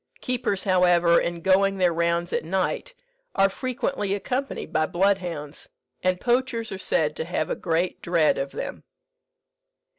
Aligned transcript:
Keepers, 0.19 0.63
however, 0.63 1.19
in 1.21 1.41
going 1.41 1.77
their 1.77 1.93
rounds 1.93 2.33
at 2.33 2.43
night, 2.43 2.95
are 3.35 3.51
frequently 3.51 4.15
accompanied 4.15 4.73
by 4.73 4.87
bloodhounds, 4.87 5.69
and 6.01 6.19
poachers 6.19 6.71
are 6.71 6.77
said 6.79 7.15
to 7.15 7.23
have 7.23 7.51
a 7.51 7.55
great 7.55 8.01
dread 8.01 8.39
of 8.39 8.51
them. 8.51 8.83